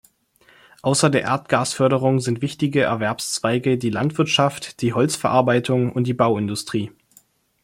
Außer 0.81 1.11
der 1.11 1.21
Erdgasförderung 1.21 2.21
sind 2.21 2.41
wichtige 2.41 2.81
Erwerbszweige 2.81 3.77
die 3.77 3.91
Landwirtschaft, 3.91 4.81
die 4.81 4.93
Holzverarbeitung 4.93 5.91
und 5.91 6.05
die 6.07 6.15
Bauindustrie. 6.15 6.91